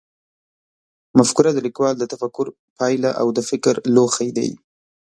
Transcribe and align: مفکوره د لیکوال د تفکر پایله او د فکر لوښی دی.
مفکوره 1.17 1.51
د 1.53 1.59
لیکوال 1.67 1.95
د 1.97 2.03
تفکر 2.13 2.45
پایله 2.79 3.09
او 3.21 3.27
د 3.37 3.39
فکر 3.49 3.75
لوښی 3.95 4.29
دی. 4.37 4.49